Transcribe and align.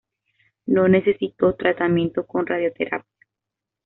No 0.65 0.87
necesitó 0.87 1.53
tratamiento 1.53 2.25
con 2.25 2.47
radioterapia. 2.47 3.07